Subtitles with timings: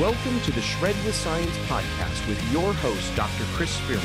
[0.00, 3.44] Welcome to the Shred with Science podcast with your host, Dr.
[3.52, 4.04] Chris Spearman,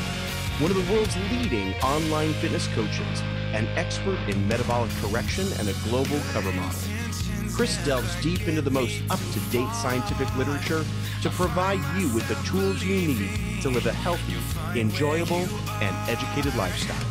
[0.60, 3.20] one of the world's leading online fitness coaches,
[3.54, 6.80] an expert in metabolic correction, and a global cover model.
[7.52, 10.84] Chris delves deep into the most up to date scientific literature
[11.22, 14.36] to provide you with the tools you need to live a healthy,
[14.78, 15.44] enjoyable,
[15.82, 17.04] and educated lifestyle.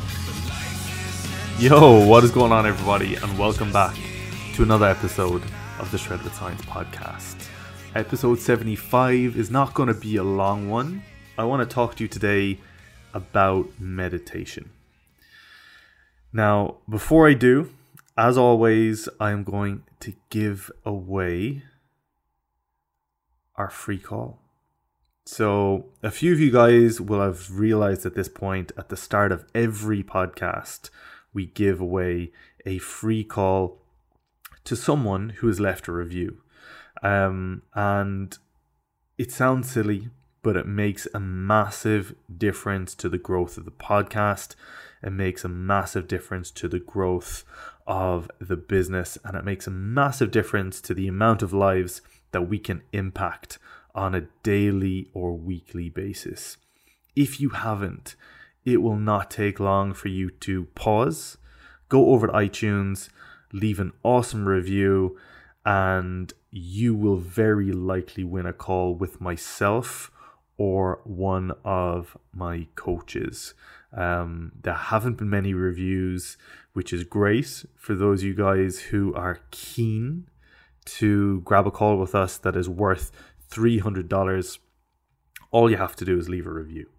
[1.59, 3.97] Yo, what is going on, everybody, and welcome back
[4.53, 5.43] to another episode
[5.79, 7.45] of the Shred with Science podcast.
[7.95, 11.03] Episode 75 is not going to be a long one.
[11.37, 12.57] I want to talk to you today
[13.13, 14.71] about meditation.
[16.33, 17.69] Now, before I do,
[18.17, 21.63] as always, I'm going to give away
[23.55, 24.39] our free call.
[25.23, 29.31] So, a few of you guys will have realized at this point, at the start
[29.31, 30.89] of every podcast,
[31.31, 32.31] we give away
[32.65, 33.77] a free call
[34.63, 36.41] to someone who has left a review.
[37.03, 38.37] Um, and
[39.19, 40.07] it sounds silly,
[40.41, 44.55] but it makes a massive difference to the growth of the podcast.
[45.03, 47.43] It makes a massive difference to the growth
[47.85, 52.47] of the business, and it makes a massive difference to the amount of lives that
[52.47, 53.59] we can impact
[53.93, 56.55] on a daily or weekly basis.
[57.13, 58.15] If you haven't,
[58.63, 61.37] it will not take long for you to pause,
[61.89, 63.09] go over to iTunes,
[63.51, 65.17] leave an awesome review,
[65.65, 70.11] and you will very likely win a call with myself
[70.57, 73.53] or one of my coaches.
[73.95, 76.37] Um, there haven't been many reviews,
[76.73, 80.27] which is great for those you guys who are keen
[80.85, 83.11] to grab a call with us that is worth
[83.49, 84.59] $300.
[85.51, 86.89] All you have to do is leave a review.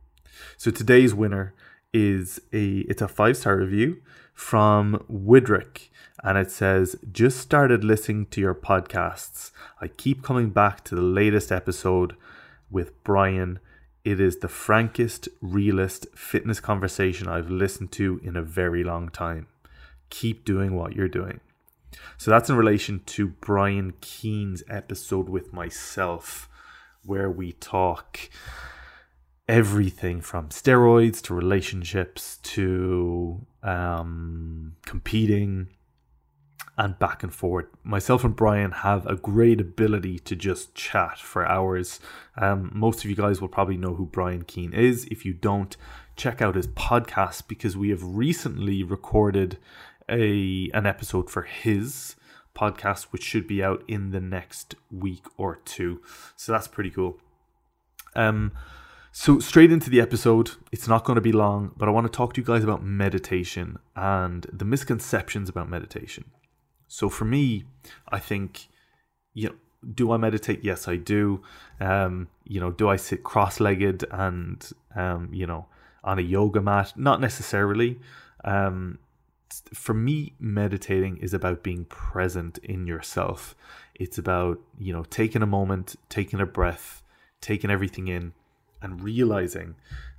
[0.56, 1.54] So today's winner
[1.92, 4.02] is a it's a five star review
[4.34, 5.88] from Widrick
[6.22, 9.52] and it says, Just started listening to your podcasts.
[9.80, 12.14] I keep coming back to the latest episode
[12.70, 13.58] with Brian.
[14.04, 19.46] It is the frankest, realest fitness conversation I've listened to in a very long time.
[20.10, 21.40] Keep doing what you're doing.
[22.18, 26.48] So that's in relation to Brian Keane's episode with myself,
[27.04, 28.30] where we talk
[29.50, 35.66] everything from steroids to relationships to um, competing
[36.78, 37.66] and back and forth.
[37.82, 41.98] Myself and Brian have a great ability to just chat for hours.
[42.36, 45.04] Um, most of you guys will probably know who Brian Keane is.
[45.06, 45.76] If you don't,
[46.14, 49.58] check out his podcast because we have recently recorded
[50.08, 52.14] a an episode for his
[52.54, 56.00] podcast, which should be out in the next week or two.
[56.36, 57.18] So that's pretty cool.
[58.14, 58.52] Um,
[59.12, 60.52] so straight into the episode.
[60.72, 62.82] It's not going to be long, but I want to talk to you guys about
[62.82, 66.30] meditation and the misconceptions about meditation.
[66.88, 67.64] So for me,
[68.08, 68.68] I think,
[69.34, 69.54] you know,
[69.94, 70.62] do I meditate?
[70.62, 71.42] Yes, I do.
[71.80, 75.66] Um, you know, do I sit cross-legged and um, you know,
[76.04, 76.92] on a yoga mat?
[76.96, 77.98] Not necessarily.
[78.44, 78.98] Um,
[79.74, 83.54] for me, meditating is about being present in yourself.
[83.94, 87.02] It's about, you know, taking a moment, taking a breath,
[87.40, 88.32] taking everything in,
[88.82, 89.76] and realizing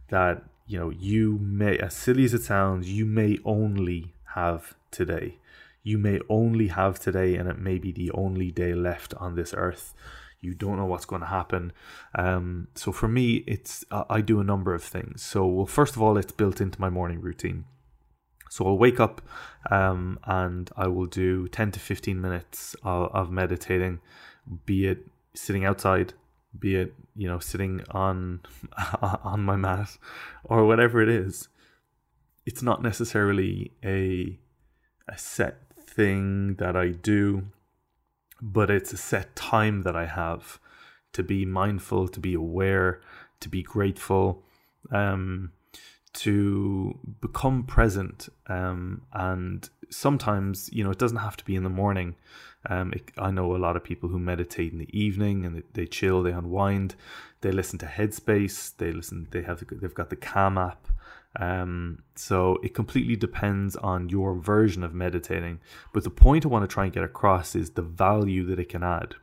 [0.09, 5.37] that, you know, you may, as silly as it sounds, you may only have today
[5.83, 9.53] you may only have today, and it may be the only day left on this
[9.55, 9.93] earth.
[10.39, 11.71] You don't know what's going to happen.
[12.15, 15.21] Um, so for me, it's uh, I do a number of things.
[15.21, 17.65] So well, first of all, it's built into my morning routine.
[18.49, 19.21] So I'll wake up
[19.69, 24.01] um, and I will do 10 to 15 minutes of, of, meditating,
[24.65, 26.13] be it sitting outside,
[26.57, 28.41] be it, you know, sitting on
[29.01, 29.97] on my mat
[30.43, 31.47] or whatever it is.
[32.45, 34.39] It's not necessarily a
[35.07, 37.47] a set thing that I do,
[38.41, 40.59] but it's a set time that I have
[41.13, 43.01] to be mindful, to be aware,
[43.41, 44.43] to be grateful,
[44.91, 45.51] um,
[46.13, 48.29] to become present.
[48.47, 52.15] Um, and sometimes, you know, it doesn't have to be in the morning.
[52.69, 55.63] Um, it, I know a lot of people who meditate in the evening and they,
[55.73, 56.95] they chill, they unwind,
[57.41, 60.87] they listen to Headspace, they listen, they have, they've got the Calm app.
[61.39, 65.59] Um, so it completely depends on your version of meditating.
[65.93, 68.69] But the point I want to try and get across is the value that it
[68.69, 69.15] can add.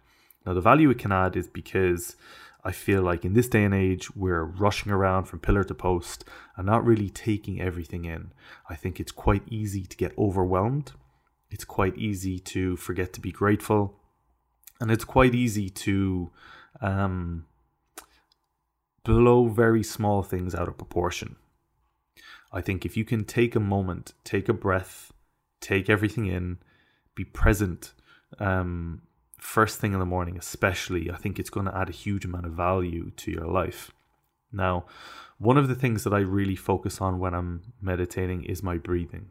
[0.47, 2.17] Now, the value it can add is because
[2.65, 6.25] I feel like in this day and age, we're rushing around from pillar to post
[6.57, 8.33] and not really taking everything in.
[8.69, 10.93] I think it's quite easy to get overwhelmed.
[11.51, 13.95] It's quite easy to forget to be grateful.
[14.81, 16.31] And it's quite easy to
[16.81, 17.47] um,
[19.05, 21.37] blow very small things out of proportion.
[22.53, 25.13] I think if you can take a moment, take a breath,
[25.61, 26.59] take everything in,
[27.15, 27.93] be present
[28.39, 29.03] um,
[29.39, 32.47] first thing in the morning, especially, I think it's going to add a huge amount
[32.47, 33.93] of value to your life.
[34.53, 34.85] Now,
[35.39, 39.29] one of the things that I really focus on when I'm meditating is my breathing.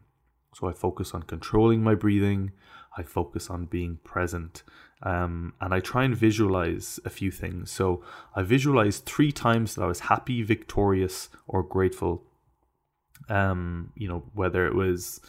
[0.54, 2.52] So I focus on controlling my breathing,
[2.96, 4.62] I focus on being present,
[5.02, 7.70] um, and I try and visualize a few things.
[7.70, 8.02] So
[8.34, 12.24] I visualized three times that I was happy, victorious, or grateful.
[13.28, 15.20] Um, you know, whether it was,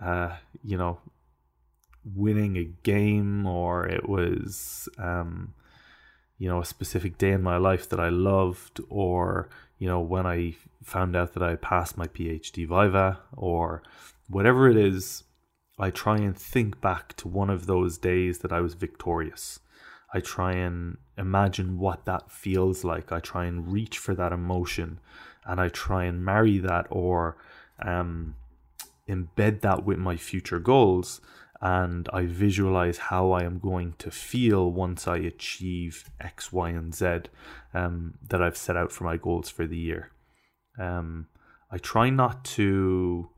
[0.00, 0.98] uh, you know,
[2.04, 5.54] winning a game or it was, um,
[6.38, 10.26] you know, a specific day in my life that I loved, or, you know, when
[10.26, 13.82] I found out that I passed my PhD Viva, or
[14.28, 15.24] whatever it is,
[15.78, 19.60] I try and think back to one of those days that I was victorious.
[20.12, 23.12] I try and imagine what that feels like.
[23.12, 24.98] I try and reach for that emotion
[25.44, 27.36] and I try and marry that or
[27.80, 28.34] um,
[29.08, 31.20] embed that with my future goals
[31.60, 36.94] and I visualize how I am going to feel once I achieve X, Y, and
[36.94, 37.22] Z
[37.74, 40.10] um, that I've set out for my goals for the year.
[40.78, 41.26] Um,
[41.70, 43.28] I try not to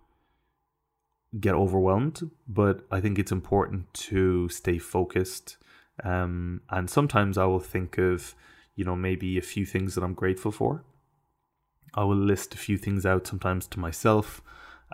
[1.39, 5.57] get overwhelmed, but I think it's important to stay focused.
[6.05, 8.35] Um, and sometimes I will think of,
[8.77, 10.85] you know, maybe a few things that I'm grateful for.
[11.95, 14.41] I will list a few things out sometimes to myself.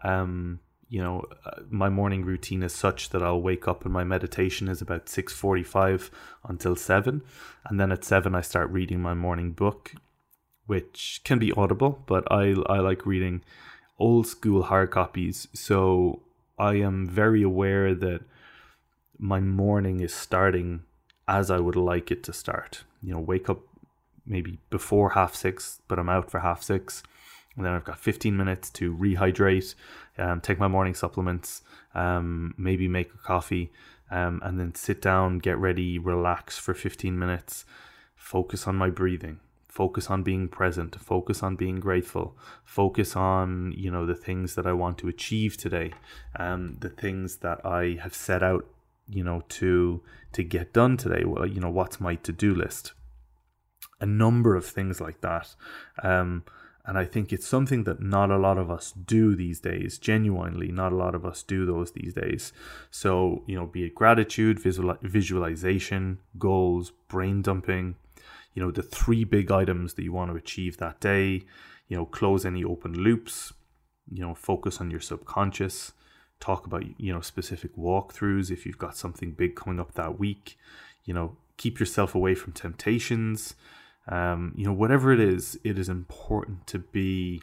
[0.02, 4.04] Um, you know uh, my morning routine is such that I'll wake up and my
[4.04, 6.10] meditation is about 6:45
[6.44, 7.22] until 7
[7.66, 9.94] and then at 7 I start reading my morning book
[10.66, 13.42] which can be audible but I I like reading
[13.98, 15.48] old school hard copies.
[15.52, 16.22] So
[16.58, 18.20] I am very aware that
[19.18, 20.82] my morning is starting
[21.26, 22.84] as I would like it to start.
[23.02, 23.60] You know wake up
[24.26, 27.02] maybe before half 6 but I'm out for half 6
[27.58, 29.74] and then I've got 15 minutes to rehydrate,
[30.16, 31.62] um, take my morning supplements,
[31.94, 33.72] um, maybe make a coffee,
[34.12, 37.64] um, and then sit down, get ready, relax for 15 minutes,
[38.14, 43.90] focus on my breathing, focus on being present, focus on being grateful, focus on you
[43.90, 45.92] know the things that I want to achieve today,
[46.38, 48.66] um, the things that I have set out,
[49.08, 50.00] you know, to
[50.32, 51.24] to get done today.
[51.24, 52.92] Well, you know, what's my to do list?
[54.00, 55.56] A number of things like that.
[56.04, 56.44] Um,
[56.88, 59.98] and I think it's something that not a lot of us do these days.
[59.98, 62.50] Genuinely, not a lot of us do those these days.
[62.90, 67.96] So, you know, be it gratitude, visual, visualization, goals, brain dumping,
[68.54, 71.42] you know, the three big items that you want to achieve that day,
[71.88, 73.52] you know, close any open loops,
[74.10, 75.92] you know, focus on your subconscious,
[76.40, 80.56] talk about, you know, specific walkthroughs if you've got something big coming up that week,
[81.04, 83.56] you know, keep yourself away from temptations
[84.08, 87.42] um, you know, whatever it is, it is important to be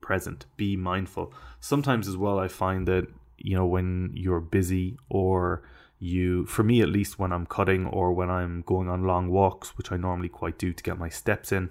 [0.00, 1.32] present, be mindful.
[1.60, 3.06] Sometimes as well, I find that,
[3.38, 5.62] you know, when you're busy or
[5.98, 9.76] you, for me at least, when I'm cutting or when I'm going on long walks,
[9.78, 11.70] which I normally quite do to get my steps in,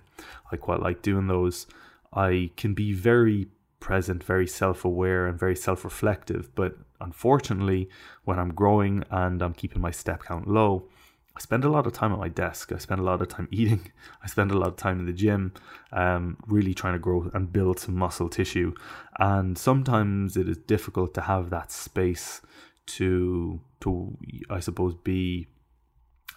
[0.51, 1.67] I quite like doing those.
[2.13, 3.47] I can be very
[3.79, 6.53] present, very self aware, and very self reflective.
[6.55, 7.89] But unfortunately,
[8.23, 10.85] when I'm growing and I'm keeping my step count low,
[11.35, 12.71] I spend a lot of time at my desk.
[12.71, 13.91] I spend a lot of time eating.
[14.21, 15.53] I spend a lot of time in the gym,
[15.91, 18.73] um, really trying to grow and build some muscle tissue.
[19.19, 22.41] And sometimes it is difficult to have that space
[22.87, 24.17] to, to
[24.49, 25.47] I suppose, be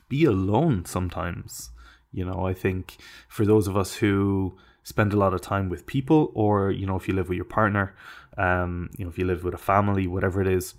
[0.08, 0.84] be alone.
[0.84, 1.70] Sometimes,
[2.12, 2.98] you know, I think
[3.28, 6.96] for those of us who spend a lot of time with people, or you know,
[6.96, 7.96] if you live with your partner,
[8.36, 10.74] um, you know, if you live with a family, whatever it is,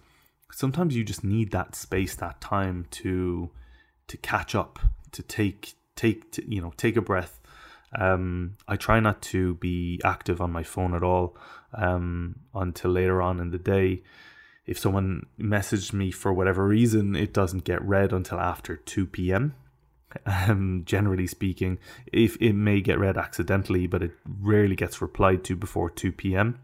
[0.51, 3.49] sometimes you just need that space, that time to
[4.07, 4.79] to catch up,
[5.11, 7.39] to take take to, you know take a breath.
[7.97, 11.37] Um, I try not to be active on my phone at all
[11.73, 14.03] um, until later on in the day.
[14.65, 19.53] If someone messaged me for whatever reason, it doesn't get read until after two p.m.
[20.25, 21.77] Um, generally speaking,
[22.11, 26.59] if it may get read accidentally, but it rarely gets replied to before two p.m.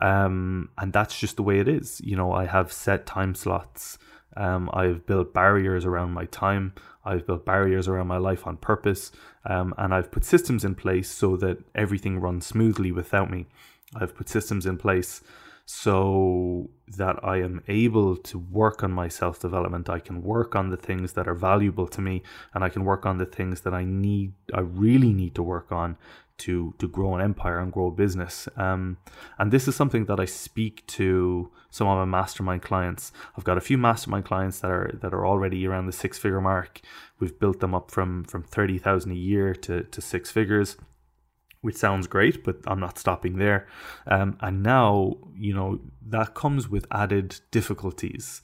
[0.00, 2.00] Um, and that's just the way it is.
[2.04, 3.98] You know, I have set time slots
[4.36, 6.74] um, I've built barriers around my time.
[7.04, 9.10] I've built barriers around my life on purpose.
[9.44, 13.46] Um, and I've put systems in place so that everything runs smoothly without me.
[13.94, 15.22] I've put systems in place
[15.64, 19.90] so that I am able to work on my self development.
[19.90, 22.22] I can work on the things that are valuable to me,
[22.54, 25.70] and I can work on the things that I need, I really need to work
[25.70, 25.98] on
[26.38, 28.48] to to grow an empire and grow a business.
[28.56, 28.98] Um,
[29.38, 33.12] and this is something that I speak to some of my mastermind clients.
[33.36, 36.40] I've got a few mastermind clients that are that are already around the six figure
[36.40, 36.80] mark.
[37.20, 40.76] We've built them up from from thirty thousand a year to to six figures.
[41.60, 43.66] Which sounds great, but I'm not stopping there.
[44.06, 48.42] Um, and now, you know, that comes with added difficulties.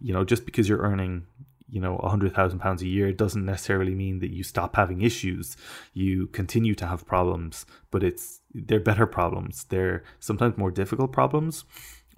[0.00, 1.26] You know, just because you're earning
[1.68, 5.02] you know a hundred thousand pounds a year doesn't necessarily mean that you stop having
[5.02, 5.56] issues.
[5.92, 9.64] You continue to have problems but it's they're better problems.
[9.64, 11.64] They're sometimes more difficult problems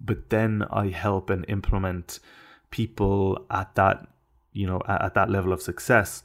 [0.00, 2.20] but then i help and implement
[2.70, 4.06] people at that
[4.52, 6.22] you know at, at that level of success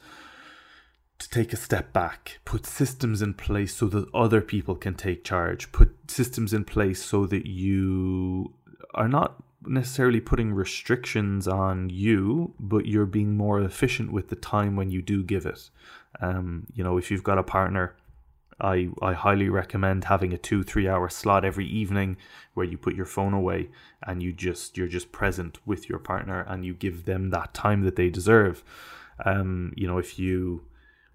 [1.20, 5.24] to take a step back, put systems in place so that other people can take
[5.24, 8.54] charge, put systems in place so that you
[8.94, 14.76] are not necessarily putting restrictions on you, but you're being more efficient with the time
[14.76, 15.70] when you do give it.
[16.20, 17.96] Um, you know, if you've got a partner,
[18.60, 22.18] I, I highly recommend having a two three hour slot every evening
[22.54, 23.70] where you put your phone away
[24.06, 27.84] and you just you're just present with your partner and you give them that time
[27.84, 28.64] that they deserve.
[29.26, 30.64] Um, you know, if you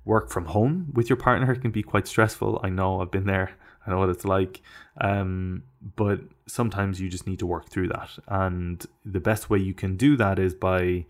[0.04, 2.60] work from home with your partner, it can be quite stressful.
[2.62, 3.52] I know I've been there.
[3.86, 4.60] I know what it's like.
[5.00, 8.10] Um, but sometimes you just need to work through that.
[8.26, 11.06] And the best way you can do that is by,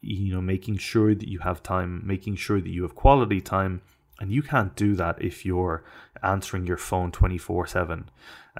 [0.00, 3.82] you know, making sure that you have time, making sure that you have quality time.
[4.20, 5.84] And you can't do that if you're
[6.22, 8.08] answering your phone 24 7.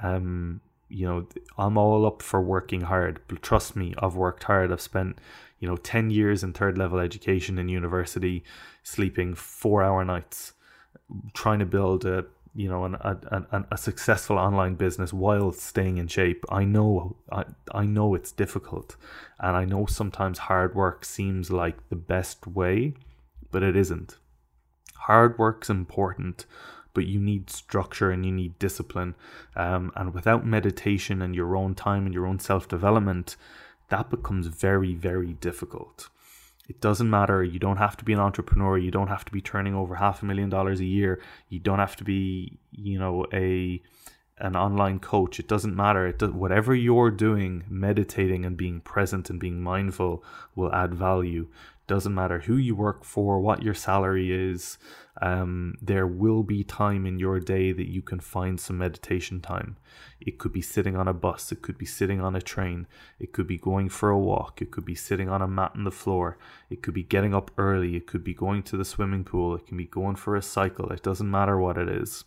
[0.03, 3.21] Um, you know, I'm all up for working hard.
[3.29, 4.71] But trust me, I've worked hard.
[4.71, 5.19] I've spent,
[5.61, 8.45] you know, 10 years in third level education in university,
[8.83, 10.53] sleeping four hour nights,
[11.33, 16.07] trying to build a you know an, a, a successful online business while staying in
[16.07, 18.97] shape i know I, I know it's difficult.
[19.41, 22.95] And i know sometimes hard work seems like the best way
[23.51, 24.17] but it isn't.
[24.95, 26.47] Hard work's important
[26.95, 29.15] but you need structure and you need discipline.
[29.57, 33.37] Um, and without meditation and your own time and your own self-development
[33.89, 36.09] that becomes very very difficult
[36.69, 37.43] it doesn't matter.
[37.43, 38.79] You don't have to be an entrepreneur.
[38.79, 41.21] You don't have to be turning over half a million dollars a year.
[41.49, 43.83] You don't have to be, you know, a
[44.39, 45.39] an online coach.
[45.39, 46.07] It doesn't matter.
[46.07, 50.25] It does, whatever you're doing, meditating and being present and being mindful
[50.57, 51.49] will add value.
[51.87, 54.79] Doesn't matter who you work for, what your salary is.
[55.21, 59.77] Um, there will be time in your day that you can find some meditation time.
[60.21, 62.87] It could be sitting on a bus, it could be sitting on a train,
[63.19, 65.85] it could be going for a walk, it could be sitting on a mat on
[65.85, 66.39] the floor,
[66.71, 69.67] it could be getting up early, it could be going to the swimming pool, it
[69.67, 70.91] can be going for a cycle.
[70.91, 72.25] It doesn't matter what it is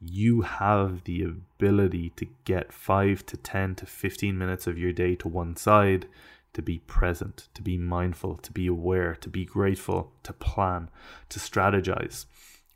[0.00, 5.14] you have the ability to get 5 to 10 to 15 minutes of your day
[5.16, 6.06] to one side
[6.56, 10.88] to be present, to be mindful, to be aware, to be grateful, to plan,
[11.28, 12.24] to strategize,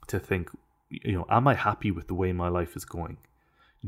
[0.07, 0.51] to think,
[0.91, 3.17] you know, am I happy with the way my life is going?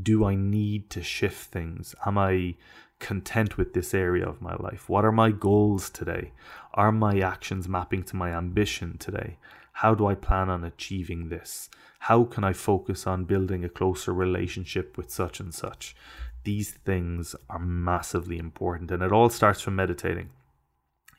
[0.01, 1.93] Do I need to shift things?
[2.07, 2.55] Am I
[2.97, 4.89] content with this area of my life?
[4.89, 6.31] What are my goals today?
[6.73, 9.37] Are my actions mapping to my ambition today?
[9.73, 11.69] How do I plan on achieving this?
[11.99, 15.95] How can I focus on building a closer relationship with such and such?
[16.43, 20.29] These things are massively important, and it all starts from meditating.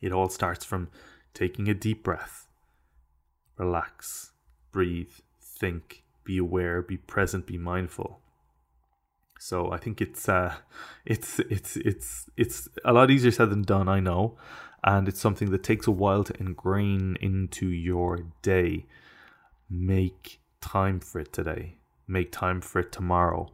[0.03, 0.89] It all starts from
[1.33, 2.47] taking a deep breath,
[3.57, 4.33] relax,
[4.71, 8.21] breathe, think, be aware, be present, be mindful.
[9.39, 10.55] So I think it's uh,
[11.07, 13.89] it's it's it's it's a lot easier said than done.
[13.89, 14.37] I know,
[14.83, 18.87] and it's something that takes a while to ingrain into your day.
[19.71, 21.77] Make time for it today.
[22.07, 23.51] Make time for it tomorrow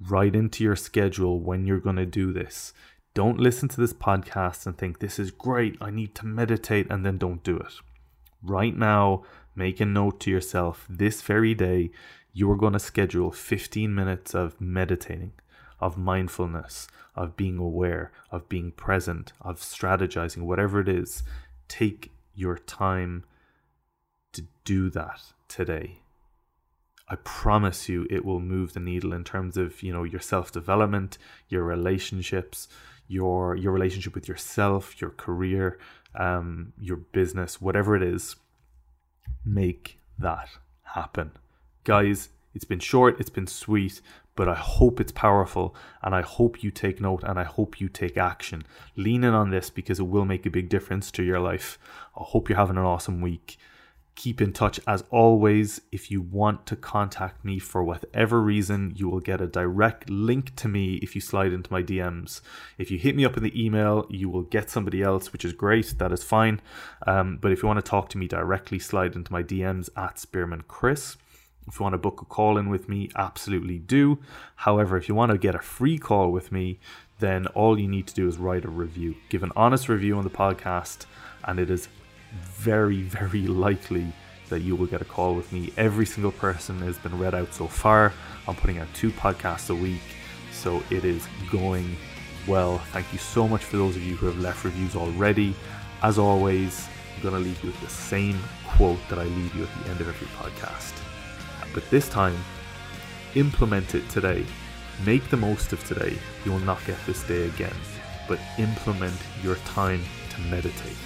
[0.00, 2.72] write into your schedule when you're going to do this.
[3.12, 7.04] Don't listen to this podcast and think this is great, I need to meditate, and
[7.04, 7.74] then don't do it.
[8.42, 11.90] Right now, make a note to yourself this very day,
[12.32, 15.32] you are going to schedule 15 minutes of meditating,
[15.80, 21.24] of mindfulness, of being aware, of being present, of strategizing, whatever it is.
[21.68, 23.24] Take your time
[24.32, 25.98] to do that today.
[27.10, 31.18] I promise you it will move the needle in terms of, you know, your self-development,
[31.48, 32.68] your relationships,
[33.08, 35.78] your your relationship with yourself, your career,
[36.14, 38.36] um, your business, whatever it is.
[39.44, 40.50] Make that
[40.82, 41.32] happen.
[41.82, 44.00] Guys, it's been short, it's been sweet,
[44.36, 47.88] but I hope it's powerful and I hope you take note and I hope you
[47.88, 48.62] take action.
[48.96, 51.76] Lean in on this because it will make a big difference to your life.
[52.16, 53.58] I hope you're having an awesome week
[54.20, 55.80] keep in touch as always.
[55.90, 60.54] If you want to contact me for whatever reason, you will get a direct link
[60.56, 62.42] to me if you slide into my DMs.
[62.76, 65.54] If you hit me up in the email, you will get somebody else, which is
[65.54, 65.94] great.
[65.96, 66.60] That is fine.
[67.06, 70.18] Um, but if you want to talk to me directly, slide into my DMs at
[70.18, 71.16] Spearman Chris.
[71.66, 74.18] If you want to book a call in with me, absolutely do.
[74.56, 76.78] However, if you want to get a free call with me,
[77.20, 79.14] then all you need to do is write a review.
[79.30, 81.06] Give an honest review on the podcast,
[81.44, 81.88] and it is
[82.32, 84.12] very, very likely
[84.48, 85.72] that you will get a call with me.
[85.76, 88.12] Every single person has been read out so far.
[88.46, 90.02] I'm putting out two podcasts a week,
[90.52, 91.96] so it is going
[92.46, 92.78] well.
[92.92, 95.54] Thank you so much for those of you who have left reviews already.
[96.02, 99.64] As always, I'm going to leave you with the same quote that I leave you
[99.64, 100.94] at the end of every podcast.
[101.72, 102.36] But this time,
[103.34, 104.44] implement it today.
[105.06, 106.18] Make the most of today.
[106.44, 107.74] You will not get this day again.
[108.28, 110.96] But implement your time to meditate.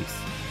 [0.00, 0.49] Peace.